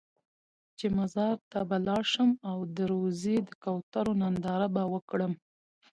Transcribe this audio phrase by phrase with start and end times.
[0.77, 5.33] چې مزار ته به لاړ شم او د روضې د کوترو ننداره به وکړم.